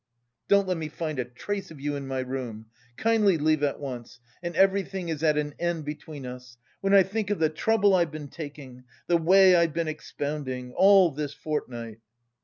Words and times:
"Don't 0.47 0.67
let 0.67 0.77
me 0.77 0.87
find 0.87 1.19
a 1.19 1.25
trace 1.25 1.69
of 1.69 1.79
you 1.79 1.95
in 1.95 2.07
my 2.07 2.21
room! 2.21 2.65
Kindly 2.97 3.37
leave 3.37 3.61
at 3.61 3.79
once, 3.79 4.19
and 4.41 4.55
everything 4.55 5.09
is 5.09 5.21
at 5.21 5.37
an 5.37 5.53
end 5.59 5.85
between 5.85 6.25
us! 6.25 6.57
When 6.79 6.95
I 6.95 7.03
think 7.03 7.29
of 7.29 7.37
the 7.37 7.49
trouble 7.49 7.93
I've 7.93 8.09
been 8.11 8.29
taking, 8.29 8.83
the 9.05 9.17
way 9.17 9.53
I've 9.55 9.75
been 9.75 9.87
expounding... 9.87 10.73
all 10.73 11.11
this 11.11 11.35
fortnight!" 11.35 11.99